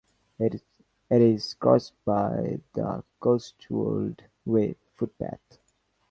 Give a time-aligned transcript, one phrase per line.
[0.39, 0.63] It
[1.11, 5.59] is crossed by the Cotswold Way footpath.